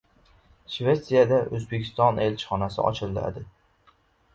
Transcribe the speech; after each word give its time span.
Shvetsiyada 0.75 1.39
O‘zbekiston 1.59 2.21
elchixonasi 2.27 2.87
ochiladi 2.89 3.51